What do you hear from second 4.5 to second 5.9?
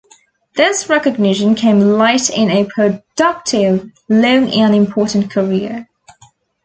and important career.